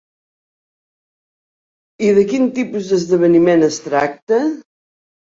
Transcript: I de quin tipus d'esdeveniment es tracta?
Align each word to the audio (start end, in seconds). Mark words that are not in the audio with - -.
I 2.07 2.09
de 2.19 2.23
quin 2.31 2.47
tipus 2.55 2.89
d'esdeveniment 2.93 3.67
es 3.69 3.79
tracta? 3.85 4.41